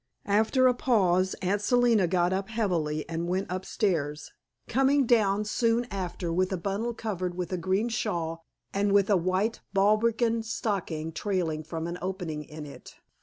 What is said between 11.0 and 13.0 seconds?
trailing from an opening in it.